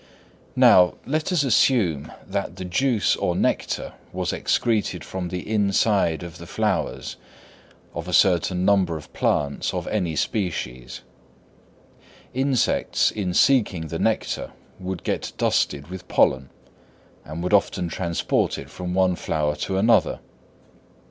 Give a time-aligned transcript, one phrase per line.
[0.55, 6.39] Now, let us suppose that the juice or nectar was excreted from the inside of
[6.39, 7.17] the flowers
[7.93, 11.01] of a certain number of plants of any species.
[12.33, 16.49] Insects in seeking the nectar would get dusted with pollen,
[17.23, 20.19] and would often transport it from one flower to another.